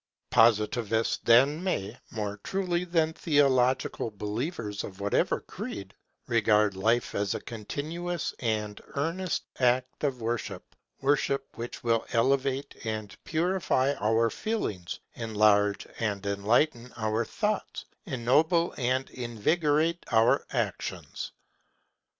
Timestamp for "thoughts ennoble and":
17.23-19.11